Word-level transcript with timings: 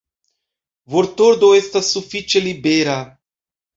Vortordo 0.93 1.51
estas 1.59 1.93
sufiĉe 1.97 2.43
libera. 2.47 2.97